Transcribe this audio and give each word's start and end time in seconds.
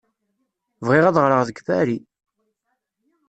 Bɣiɣ 0.85 1.05
ad 1.05 1.17
ɣreɣ 1.23 1.41
deg 1.47 1.57
Paris! 1.67 2.05